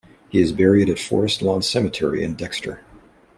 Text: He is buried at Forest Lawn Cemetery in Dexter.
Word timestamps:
He 0.29 0.39
is 0.41 0.51
buried 0.51 0.89
at 0.89 0.97
Forest 0.97 1.43
Lawn 1.43 1.61
Cemetery 1.61 2.23
in 2.23 2.33
Dexter. 2.33 2.81